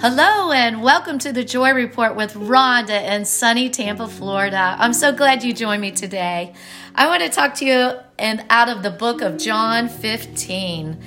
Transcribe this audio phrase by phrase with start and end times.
[0.00, 4.76] Hello and welcome to the Joy Report with Rhonda in sunny Tampa, Florida.
[4.78, 6.52] I'm so glad you joined me today.
[6.94, 11.00] I want to talk to you and out of the book of John 15.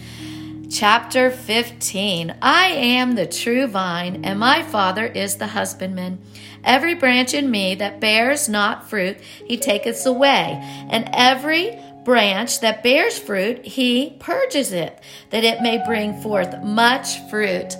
[0.71, 6.19] Chapter 15 I am the true vine, and my Father is the husbandman.
[6.63, 10.59] Every branch in me that bears not fruit, he taketh away,
[10.89, 14.97] and every branch that bears fruit, he purges it,
[15.29, 17.75] that it may bring forth much fruit.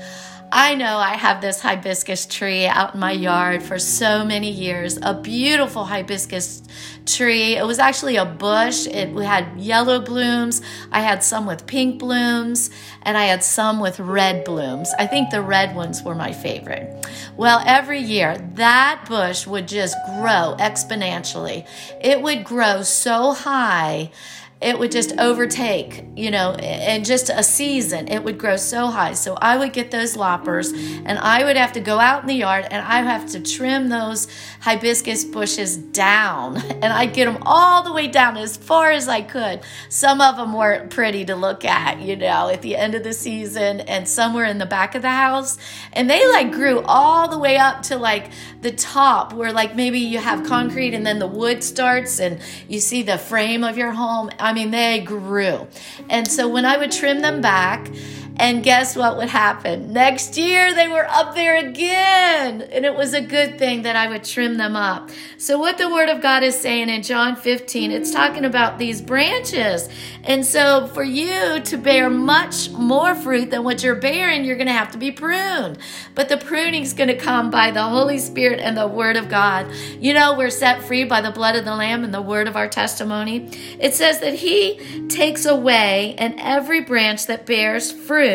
[0.51, 4.97] I know I have this hibiscus tree out in my yard for so many years,
[5.01, 6.63] a beautiful hibiscus
[7.05, 7.57] tree.
[7.57, 8.87] It was actually a bush.
[8.87, 10.61] It had yellow blooms.
[10.91, 12.69] I had some with pink blooms,
[13.01, 14.93] and I had some with red blooms.
[14.97, 17.05] I think the red ones were my favorite.
[17.35, 21.67] Well, every year that bush would just grow exponentially.
[22.01, 24.11] It would grow so high
[24.59, 29.13] it would just overtake, you know, in just a season, it would grow so high.
[29.13, 32.33] So I would get those loppers and I would have to go out in the
[32.33, 34.27] yard and I would have to trim those
[34.61, 36.57] hibiscus bushes down.
[36.77, 39.61] And I'd get them all the way down as far as I could.
[39.89, 43.13] Some of them weren't pretty to look at, you know, at the end of the
[43.13, 45.57] season and some were in the back of the house.
[45.93, 48.29] And they like grew all the way up to like
[48.61, 52.79] the top where like maybe you have concrete and then the wood starts and you
[52.79, 54.29] see the frame of your home.
[54.47, 55.67] I mean, they grew.
[56.09, 57.91] And so when I would trim them back,
[58.39, 59.93] and guess what would happen?
[59.93, 62.61] Next year, they were up there again.
[62.61, 65.09] And it was a good thing that I would trim them up.
[65.39, 69.01] So, what the Word of God is saying in John 15, it's talking about these
[69.01, 69.89] branches.
[70.23, 74.67] And so, for you to bear much more fruit than what you're bearing, you're going
[74.67, 75.79] to have to be pruned.
[76.13, 79.29] But the pruning is going to come by the Holy Spirit and the Word of
[79.29, 79.71] God.
[79.99, 82.55] You know, we're set free by the blood of the Lamb and the word of
[82.55, 83.49] our testimony.
[83.79, 88.26] It says that He takes away and every branch that bears fruit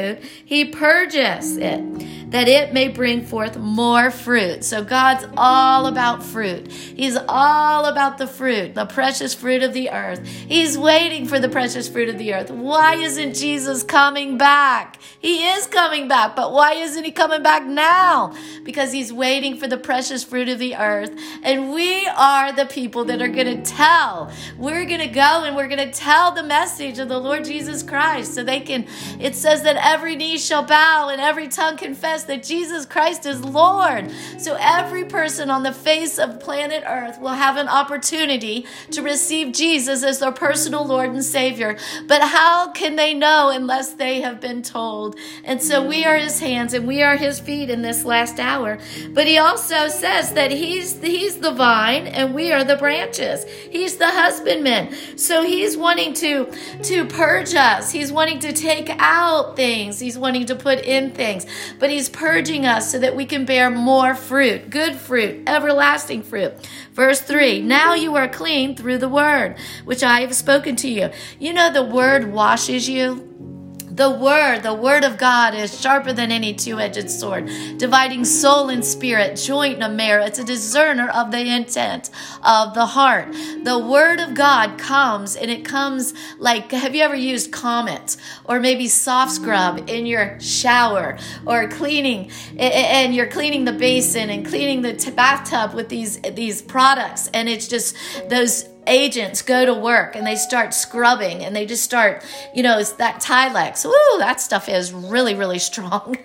[0.45, 4.65] he purges it, that it may bring forth more fruit.
[4.65, 6.71] So God's all about fruit.
[6.71, 10.27] He's all about the fruit, the precious fruit of the earth.
[10.27, 12.51] He's waiting for the precious fruit of the earth.
[12.51, 14.99] Why isn't Jesus coming back?
[15.21, 18.35] He is coming back, but why isn't he coming back now?
[18.65, 21.17] Because he's waiting for the precious fruit of the earth.
[21.43, 24.33] And we are the people that are going to tell.
[24.59, 27.83] We're going to go and we're going to tell the message of the Lord Jesus
[27.83, 28.87] Christ so they can,
[29.21, 33.45] it says that every knee shall bow and every tongue confess that Jesus Christ is
[33.45, 34.11] Lord.
[34.39, 39.53] So every person on the face of planet Earth will have an opportunity to receive
[39.53, 41.77] Jesus as their personal Lord and Savior.
[42.07, 45.17] But how can they know unless they have been told?
[45.45, 48.79] And so we are his hands and we are his feet in this last hour.
[49.11, 53.45] But he also says that he's he's the vine and we are the branches.
[53.45, 54.95] He's the husbandman.
[55.17, 56.53] So he's wanting to
[56.85, 57.91] to purge us.
[57.91, 60.01] He's wanting to take out things things.
[60.01, 61.47] He's wanting to put in things,
[61.79, 66.53] but He's purging us so that we can bear more fruit, good fruit, everlasting fruit.
[66.93, 69.57] Verse 3 Now you are clean through the word,
[69.87, 71.11] which I have spoken to you.
[71.39, 73.52] You know, the word washes you.
[73.95, 78.71] The word, the word of God is sharper than any two edged sword, dividing soul
[78.71, 80.25] and spirit, joint and marrow.
[80.25, 82.09] It's a discerner of the intent
[82.43, 83.35] of the heart.
[83.65, 88.17] The word of God comes and it comes like have you ever used Comet
[88.47, 94.47] or maybe soft scrub in your shower or cleaning and you're cleaning the basin and
[94.47, 97.95] cleaning the bathtub with these these products and it's just
[98.31, 102.83] those agents go to work and they start scrubbing and they just start, you know,
[102.83, 103.85] that Tilex.
[103.85, 106.17] Ooh, that stuff is really, really strong.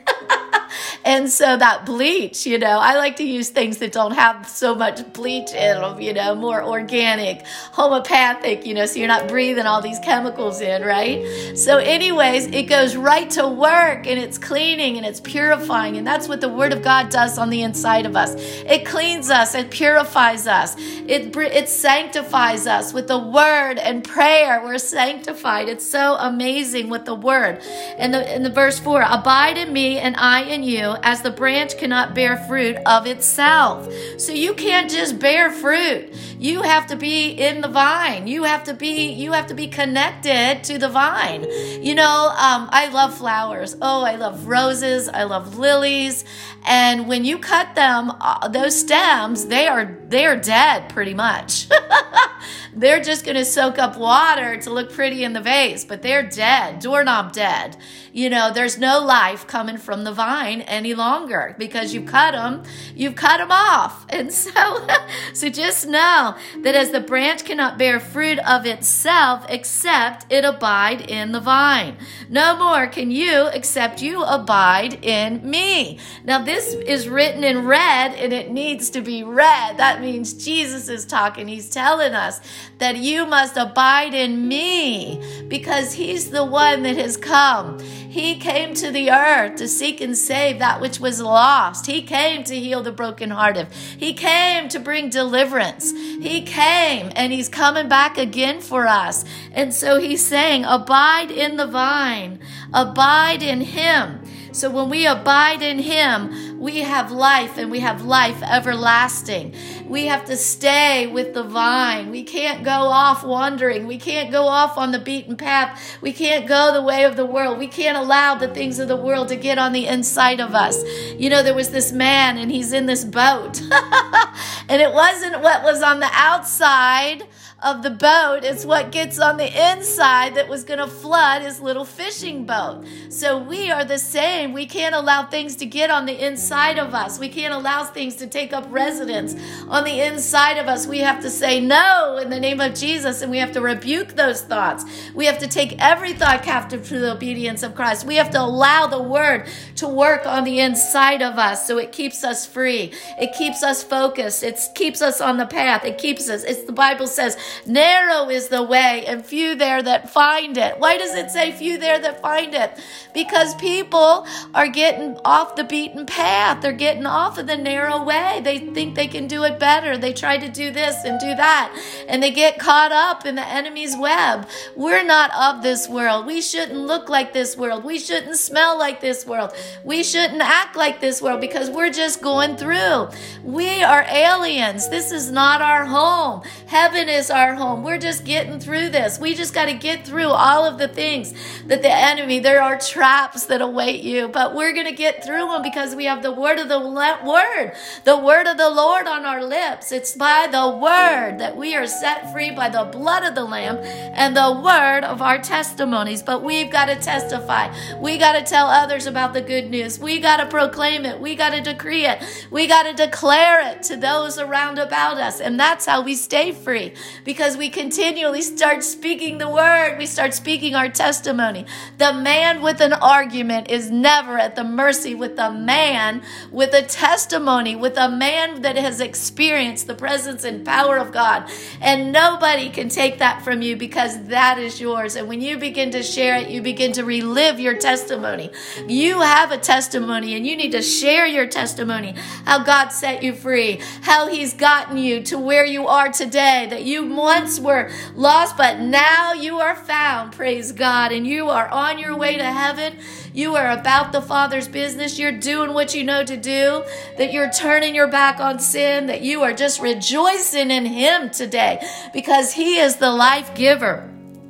[1.05, 4.75] and so that bleach, you know, I like to use things that don't have so
[4.75, 9.65] much bleach in them, you know, more organic, homeopathic, you know, so you're not breathing
[9.65, 11.57] all these chemicals in, right?
[11.57, 15.97] So, anyways, it goes right to work and it's cleaning and it's purifying.
[15.97, 18.33] And that's what the Word of God does on the inside of us.
[18.35, 24.61] It cleans us, it purifies us, it, it sanctifies us with the Word and prayer.
[24.63, 25.69] We're sanctified.
[25.69, 27.61] It's so amazing with the Word.
[27.97, 31.31] And the, in the verse 4 Abide in me and I in you as the
[31.31, 33.91] branch cannot bear fruit of itself.
[34.17, 36.13] So you can't just bear fruit.
[36.39, 38.27] You have to be in the vine.
[38.27, 41.43] You have to be you have to be connected to the vine.
[41.81, 43.75] You know, um, I love flowers.
[43.81, 45.09] Oh, I love roses.
[45.09, 46.25] I love lilies.
[46.65, 51.67] And when you cut them, uh, those stems, they are they are dead pretty much.
[52.77, 56.21] they're just going to soak up water to look pretty in the vase, but they're
[56.21, 57.75] dead, doorknob dead.
[58.13, 62.63] You know, there's no life coming from the vine any longer because you cut them,
[62.95, 64.05] you've cut them off.
[64.17, 64.87] And so,
[65.33, 71.01] so just know that as the branch cannot bear fruit of itself except it abide
[71.01, 71.97] in the vine,
[72.27, 75.99] no more can you except you abide in me.
[76.23, 79.77] Now, this is written in red and it needs to be read.
[79.77, 81.47] That means Jesus is talking.
[81.47, 82.39] He's telling us
[82.79, 87.79] that you must abide in me because he's the one that has come.
[87.79, 91.85] He came to the earth to seek and save that which was lost.
[91.85, 93.67] He came to heal the brokenhearted.
[93.97, 95.91] He came to bring deliverance.
[95.91, 99.25] He came and he's coming back again for us.
[99.51, 102.39] And so he's saying, Abide in the vine,
[102.73, 104.21] abide in him.
[104.51, 109.55] So when we abide in Him, we have life and we have life everlasting.
[109.87, 112.11] We have to stay with the vine.
[112.11, 113.87] We can't go off wandering.
[113.87, 115.97] We can't go off on the beaten path.
[116.01, 117.57] We can't go the way of the world.
[117.57, 120.83] We can't allow the things of the world to get on the inside of us.
[121.17, 123.61] You know, there was this man and he's in this boat.
[124.69, 127.23] and it wasn't what was on the outside
[127.63, 128.41] of the boat.
[128.43, 132.85] It's what gets on the inside that was going to flood his little fishing boat.
[133.09, 134.53] So we are the same.
[134.53, 137.17] We can't allow things to get on the inside of us.
[137.17, 139.35] We can't allow things to take up residence
[139.69, 140.85] on the inside of us.
[140.85, 144.09] We have to say no in the name of Jesus and we have to rebuke
[144.09, 144.85] those thoughts.
[145.15, 148.05] We have to take every thought captive to the obedience of Christ.
[148.05, 151.91] We have to allow the word to work on the inside of us so it
[151.91, 152.93] keeps us free.
[153.19, 154.43] It keeps us focused.
[154.43, 155.85] It keeps us on the path.
[155.85, 156.43] It keeps us.
[156.43, 160.79] It's the Bible says Narrow is the way, and few there that find it.
[160.79, 162.71] Why does it say few there that find it?
[163.13, 166.61] Because people are getting off the beaten path.
[166.61, 168.41] They're getting off of the narrow way.
[168.43, 169.97] They think they can do it better.
[169.97, 171.75] They try to do this and do that,
[172.07, 174.47] and they get caught up in the enemy's web.
[174.75, 176.25] We're not of this world.
[176.25, 177.83] We shouldn't look like this world.
[177.83, 179.53] We shouldn't smell like this world.
[179.83, 183.09] We shouldn't act like this world because we're just going through.
[183.43, 184.89] We are aliens.
[184.89, 186.43] This is not our home.
[186.67, 187.83] Heaven is our home.
[187.83, 189.19] We're just getting through this.
[189.19, 191.33] We just got to get through all of the things
[191.67, 195.47] that the enemy, there are traps that await you, but we're going to get through
[195.47, 197.73] them because we have the word of the word,
[198.03, 199.91] the word of the Lord on our lips.
[199.91, 203.77] It's by the word that we are set free by the blood of the lamb
[203.83, 206.23] and the word of our testimonies.
[206.23, 207.73] But we've got to testify.
[207.99, 209.99] We got to tell others about the good news.
[209.99, 211.19] We got to proclaim it.
[211.19, 212.21] We got to decree it.
[212.49, 215.39] We got to declare it to those around about us.
[215.39, 216.93] And that's how we stay free
[217.27, 219.97] because we continually start speaking the word.
[219.97, 221.65] We start speaking our testimony.
[221.97, 226.21] The man with an argument is never at the mercy with the man
[226.53, 231.49] with a testimony, with a man that has experienced the presence and power of God.
[231.81, 235.17] And nobody can take that from you because that is yours.
[235.17, 238.51] And when you begin to share it, you begin to relive your testimony.
[238.87, 242.15] You have a testimony and you need to share your testimony
[242.45, 246.83] how God set you free, how He's gotten you to where you are today, that
[246.83, 250.33] you once were lost, but now you are found.
[250.33, 251.11] Praise God.
[251.11, 252.97] And you are on your way to heaven.
[253.33, 255.19] You are about the Father's business.
[255.19, 256.83] You're doing what you know to do,
[257.17, 261.85] that you're turning your back on sin, that you are just rejoicing in Him today
[262.13, 264.09] because He is the life giver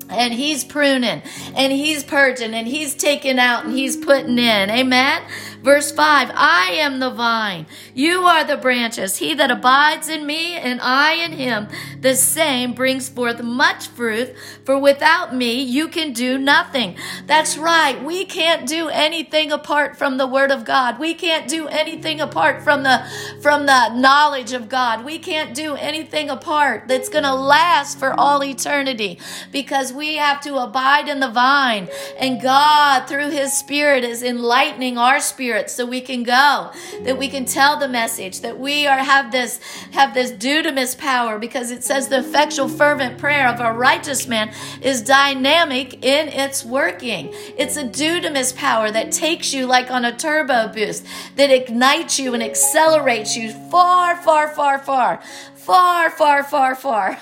[0.09, 1.21] and he's pruning
[1.55, 4.69] and he's purging and he's taking out and he's putting in.
[4.69, 5.21] Amen.
[5.62, 9.18] Verse 5 I am the vine, you are the branches.
[9.18, 11.68] He that abides in me and I in him,
[12.00, 16.95] the same brings forth much fruit, for without me you can do nothing.
[17.25, 18.04] That's right.
[18.04, 21.00] We can't do anything apart from the word of God.
[21.00, 23.06] We can't do anything apart from the
[23.42, 25.04] from the knowledge of God.
[25.04, 29.19] We can't do anything apart that's going to last for all eternity
[29.52, 34.97] because we have to abide in the vine and God through his spirit is enlightening
[34.97, 36.71] our spirit spirit so we can go,
[37.04, 39.61] that we can tell the message, that we are have this
[39.92, 44.54] have this dunamis power because it says the effectual fervent prayer of a righteous man
[44.81, 47.30] is dynamic in its working.
[47.57, 51.06] It's a dunamis power that takes you like on a turbo boost,
[51.37, 55.21] that ignites you and accelerates you far, far, far, far
[55.68, 57.18] far, far, far, far.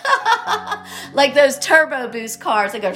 [1.14, 2.94] like those turbo boost cars that go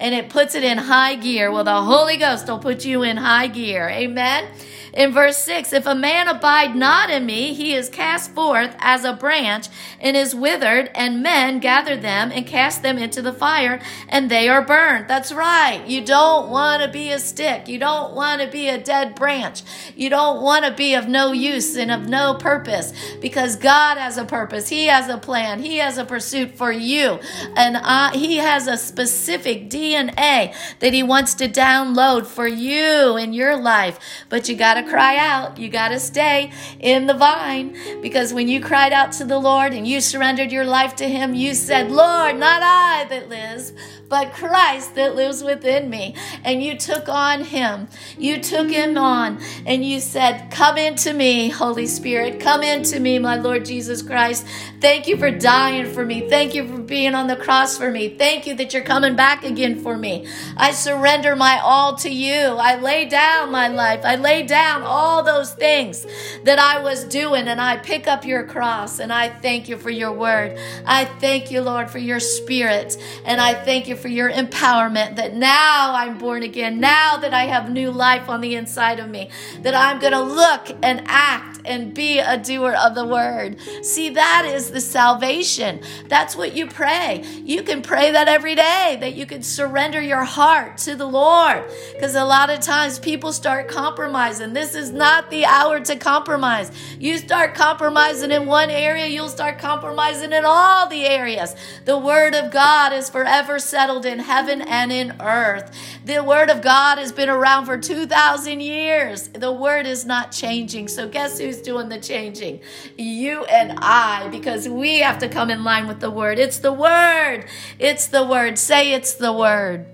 [0.00, 1.52] and it puts it in high gear.
[1.52, 3.90] Well, the Holy Ghost will put you in high gear.
[3.90, 4.48] Amen.
[4.92, 9.04] In verse 6, if a man abide not in me, he is cast forth as
[9.04, 9.68] a branch
[10.00, 14.48] and is withered, and men gather them and cast them into the fire, and they
[14.48, 15.08] are burned.
[15.08, 15.82] That's right.
[15.86, 17.68] You don't want to be a stick.
[17.68, 19.62] You don't want to be a dead branch.
[19.94, 24.16] You don't want to be of no use and of no purpose because God has
[24.16, 24.68] a purpose.
[24.68, 25.60] He has a plan.
[25.60, 27.20] He has a pursuit for you.
[27.56, 33.32] And uh, He has a specific DNA that He wants to download for you in
[33.32, 33.98] your life.
[34.28, 35.58] But you got to cry out.
[35.58, 39.72] You got to stay in the vine because when you cried out to the Lord
[39.72, 43.72] and you surrendered your life to Him, you said, Lord, not I that lives,
[44.08, 46.14] but Christ that lives within me.
[46.44, 47.88] And you took on him.
[48.18, 52.40] You took him on and you said, Come into me, Holy Spirit.
[52.40, 54.46] Come into me, my Lord Jesus Christ.
[54.80, 56.28] Thank you for dying for me.
[56.28, 58.08] Thank you for being on the cross for me.
[58.08, 60.26] Thank you that you're coming back again for me.
[60.56, 62.34] I surrender my all to you.
[62.34, 64.00] I lay down my life.
[64.04, 66.06] I lay down all those things
[66.44, 69.90] that I was doing and I pick up your cross and I thank you for
[69.90, 70.58] your word.
[70.86, 72.96] I thank you, Lord, for your spirit.
[73.24, 77.44] And I thank you for your empowerment that now I'm born again, now that I
[77.44, 79.30] have new life on the inside of me,
[79.62, 83.60] that I'm going to look and act and be a doer of the word.
[83.82, 85.80] See, that is the salvation.
[86.08, 87.24] That's what you pray.
[87.44, 91.64] You can pray that every day, that you can surrender your heart to the Lord.
[91.92, 94.52] Because a lot of times people start compromising.
[94.60, 96.70] This is not the hour to compromise.
[96.98, 101.56] You start compromising in one area, you'll start compromising in all the areas.
[101.86, 105.74] The word of God is forever settled in heaven and in earth.
[106.04, 109.28] The word of God has been around for 2,000 years.
[109.28, 110.88] The word is not changing.
[110.88, 112.60] So, guess who's doing the changing?
[112.98, 116.38] You and I, because we have to come in line with the word.
[116.38, 117.46] It's the word.
[117.78, 118.58] It's the word.
[118.58, 119.86] Say it's the word.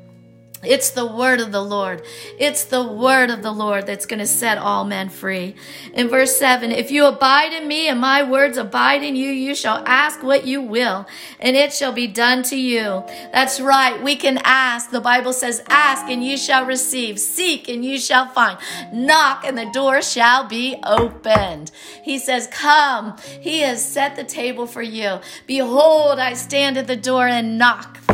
[0.66, 2.02] It's the word of the Lord.
[2.38, 5.54] It's the word of the Lord that's going to set all men free.
[5.94, 9.54] In verse 7, if you abide in me and my words abide in you, you
[9.54, 11.06] shall ask what you will,
[11.40, 13.04] and it shall be done to you.
[13.32, 14.02] That's right.
[14.02, 14.90] We can ask.
[14.90, 18.58] The Bible says, ask and you shall receive, seek and you shall find,
[18.92, 21.70] knock and the door shall be opened.
[22.02, 23.16] He says, come.
[23.40, 25.20] He has set the table for you.
[25.46, 28.05] Behold, I stand at the door and knock.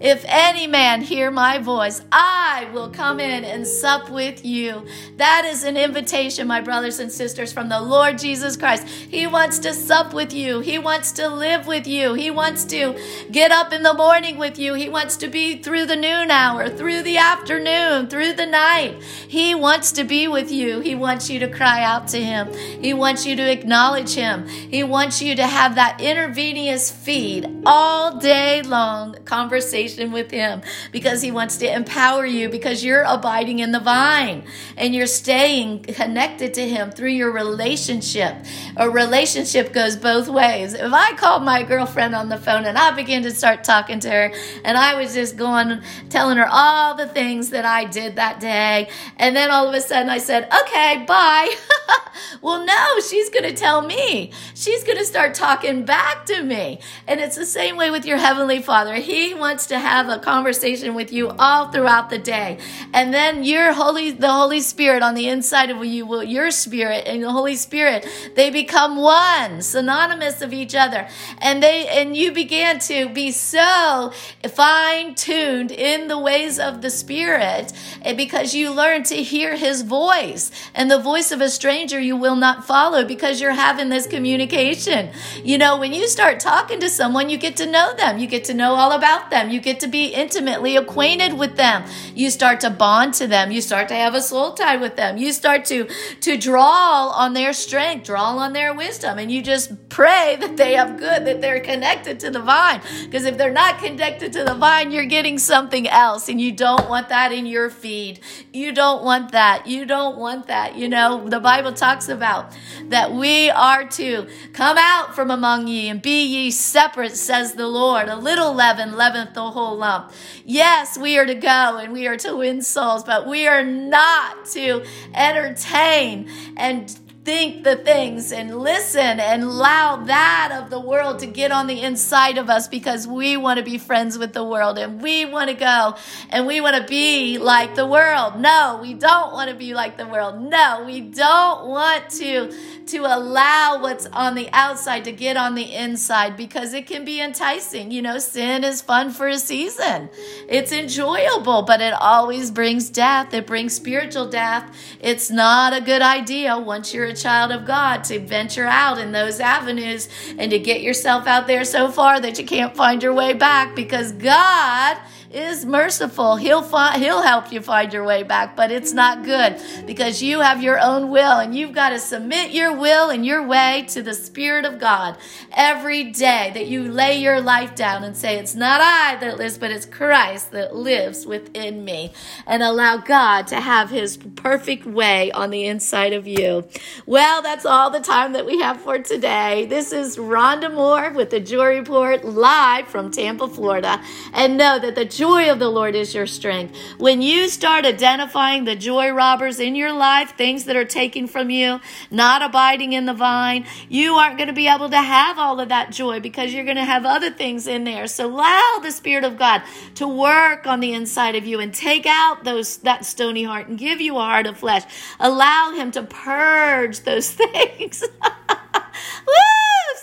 [0.00, 4.86] If any man hear my voice, I will come in and sup with you.
[5.16, 8.86] That is an invitation, my brothers and sisters, from the Lord Jesus Christ.
[8.86, 10.60] He wants to sup with you.
[10.60, 12.14] He wants to live with you.
[12.14, 12.98] He wants to
[13.30, 14.74] get up in the morning with you.
[14.74, 19.02] He wants to be through the noon hour, through the afternoon, through the night.
[19.02, 20.80] He wants to be with you.
[20.80, 22.52] He wants you to cry out to him.
[22.52, 24.46] He wants you to acknowledge him.
[24.46, 30.62] He wants you to have that intravenous feed all day long conversation conversation with Him
[30.92, 34.44] because He wants to empower you because you're abiding in the vine
[34.76, 38.34] and you're staying connected to Him through your relationship.
[38.76, 40.74] A relationship goes both ways.
[40.74, 44.10] If I called my girlfriend on the phone and I began to start talking to
[44.10, 44.32] her
[44.64, 48.88] and I was just going, telling her all the things that I did that day,
[49.16, 51.54] and then all of a sudden I said, okay, bye.
[52.42, 54.32] well, no, she's going to tell me.
[54.54, 56.80] She's going to start talking back to me.
[57.06, 58.94] And it's the same way with your Heavenly Father.
[58.94, 62.58] He wants to to have a conversation with you all throughout the day.
[62.92, 67.04] And then your Holy, the Holy Spirit on the inside of you will, your spirit
[67.06, 71.08] and the Holy Spirit, they become one, synonymous of each other.
[71.38, 74.12] And they, and you began to be so
[74.48, 79.82] fine tuned in the ways of the Spirit eh, because you learn to hear his
[79.82, 84.06] voice and the voice of a stranger you will not follow because you're having this
[84.06, 85.10] communication.
[85.44, 88.18] You know, when you start talking to someone, you get to know them.
[88.18, 89.50] You get to know all about them.
[89.50, 91.84] You get to be intimately acquainted with them.
[92.14, 93.50] You start to bond to them.
[93.50, 95.16] You start to have a soul tie with them.
[95.16, 95.88] You start to,
[96.20, 100.74] to draw on their strength, draw on their wisdom, and you just pray that they
[100.74, 102.80] have good, that they're connected to the vine.
[103.04, 106.88] Because if they're not connected to the vine, you're getting something else, and you don't
[106.88, 108.20] want that in your feed.
[108.52, 109.66] You don't want that.
[109.66, 110.76] You don't want that.
[110.76, 115.88] You know, the Bible talks about that we are to come out from among ye
[115.88, 118.08] and be ye separate, says the Lord.
[118.08, 120.12] A little leaven leaveneth the whole lump.
[120.44, 124.44] Yes, we are to go and we are to win souls, but we are not
[124.50, 124.84] to
[125.14, 126.94] entertain and
[127.26, 131.82] think the things and listen and allow that of the world to get on the
[131.82, 135.50] inside of us because we want to be friends with the world and we want
[135.50, 135.96] to go
[136.30, 138.38] and we want to be like the world.
[138.38, 140.40] No, we don't want to be like the world.
[140.40, 142.52] No, we don't want to
[142.86, 147.20] to allow what's on the outside to get on the inside because it can be
[147.20, 147.90] enticing.
[147.90, 150.08] You know, sin is fun for a season,
[150.48, 153.34] it's enjoyable, but it always brings death.
[153.34, 154.74] It brings spiritual death.
[155.00, 159.12] It's not a good idea once you're a child of God to venture out in
[159.12, 163.14] those avenues and to get yourself out there so far that you can't find your
[163.14, 164.98] way back because God
[165.36, 166.36] is merciful.
[166.36, 170.40] He'll find, he'll help you find your way back, but it's not good because you
[170.40, 174.02] have your own will and you've got to submit your will and your way to
[174.02, 175.18] the spirit of God
[175.52, 179.58] every day that you lay your life down and say it's not I that lives,
[179.58, 182.12] but it's Christ that lives within me
[182.46, 186.66] and allow God to have his perfect way on the inside of you.
[187.04, 189.66] Well, that's all the time that we have for today.
[189.66, 194.02] This is Rhonda Moore with the Joy Report live from Tampa, Florida.
[194.32, 196.76] And know that the joy of the Lord is your strength.
[196.98, 201.50] When you start identifying the joy robbers in your life, things that are taken from
[201.50, 201.80] you,
[202.12, 205.70] not abiding in the vine, you aren't going to be able to have all of
[205.70, 208.06] that joy because you're going to have other things in there.
[208.06, 209.62] So allow the Spirit of God
[209.96, 213.76] to work on the inside of you and take out those that stony heart and
[213.76, 214.84] give you a heart of flesh.
[215.18, 218.04] Allow Him to purge those things.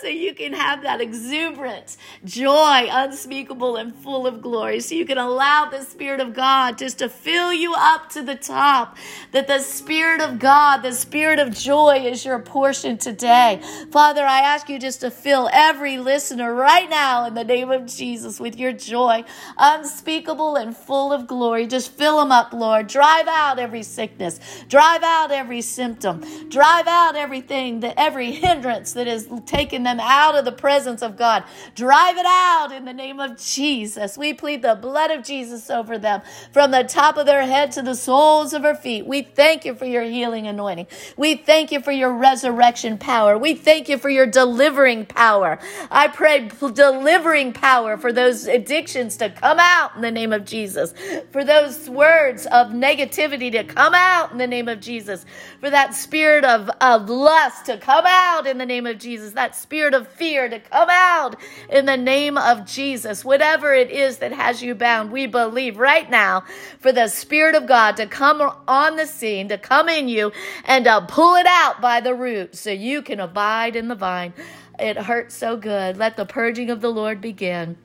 [0.04, 1.96] So you can have that exuberant
[2.26, 4.80] joy, unspeakable and full of glory.
[4.80, 8.34] So you can allow the Spirit of God just to fill you up to the
[8.34, 8.98] top.
[9.32, 13.62] That the Spirit of God, the Spirit of joy is your portion today.
[13.90, 17.86] Father, I ask you just to fill every listener right now in the name of
[17.86, 19.24] Jesus with your joy,
[19.56, 21.66] unspeakable and full of glory.
[21.66, 22.88] Just fill them up, Lord.
[22.88, 26.20] Drive out every sickness, drive out every symptom,
[26.50, 31.02] drive out everything that every hindrance that has taken them them out of the presence
[31.02, 31.44] of God.
[31.74, 34.18] Drive it out in the name of Jesus.
[34.18, 36.22] We plead the blood of Jesus over them
[36.52, 39.06] from the top of their head to the soles of their feet.
[39.06, 40.86] We thank you for your healing anointing.
[41.16, 43.38] We thank you for your resurrection power.
[43.38, 45.58] We thank you for your delivering power.
[45.90, 50.94] I pray delivering power for those addictions to come out in the name of Jesus,
[51.30, 55.24] for those words of negativity to come out in the name of Jesus,
[55.60, 59.54] for that spirit of, of lust to come out in the name of Jesus, that
[59.54, 61.36] spirit spirit of fear to come out
[61.68, 63.22] in the name of Jesus.
[63.22, 66.42] Whatever it is that has you bound, we believe right now
[66.80, 70.32] for the Spirit of God to come on the scene, to come in you,
[70.64, 74.32] and to pull it out by the root so you can abide in the vine.
[74.78, 75.98] It hurts so good.
[75.98, 77.76] Let the purging of the Lord begin.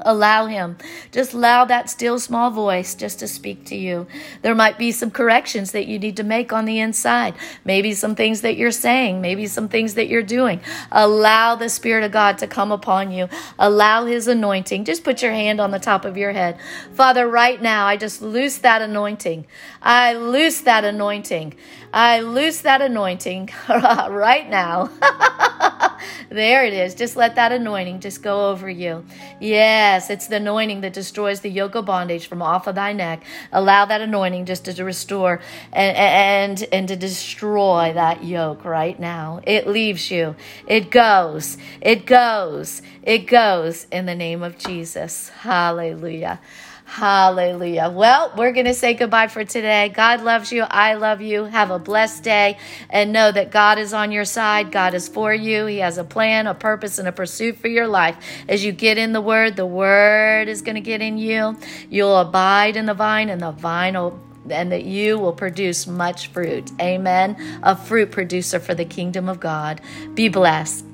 [0.00, 0.76] Allow him.
[1.10, 4.06] Just allow that still small voice just to speak to you.
[4.42, 7.34] There might be some corrections that you need to make on the inside.
[7.64, 10.60] Maybe some things that you're saying, maybe some things that you're doing.
[10.92, 13.28] Allow the Spirit of God to come upon you.
[13.58, 14.84] Allow his anointing.
[14.84, 16.58] Just put your hand on the top of your head.
[16.92, 19.46] Father, right now, I just loose that anointing.
[19.80, 21.54] I loose that anointing.
[21.92, 24.90] I loose that anointing right now.
[26.28, 26.94] there it is.
[26.94, 29.04] Just let that anointing just go over you.
[29.40, 33.24] Yes, it's the anointing that destroys the yoke of bondage from off of thy neck.
[33.52, 35.40] Allow that anointing just to restore
[35.72, 39.40] and and and to destroy that yoke right now.
[39.46, 40.36] It leaves you.
[40.66, 41.58] It goes.
[41.80, 42.82] It goes.
[43.02, 45.28] It goes in the name of Jesus.
[45.30, 46.40] Hallelujah.
[46.86, 47.90] Hallelujah.
[47.92, 49.88] Well, we're going to say goodbye for today.
[49.88, 50.62] God loves you.
[50.62, 51.44] I love you.
[51.44, 54.70] Have a blessed day and know that God is on your side.
[54.70, 55.66] God is for you.
[55.66, 58.16] He has a plan, a purpose, and a pursuit for your life.
[58.48, 61.58] As you get in the Word, the Word is going to get in you.
[61.90, 64.18] You'll abide in the vine, and the vine will
[64.48, 66.70] and that you will produce much fruit.
[66.80, 67.60] Amen.
[67.64, 69.80] A fruit producer for the kingdom of God.
[70.14, 70.84] Be blessed.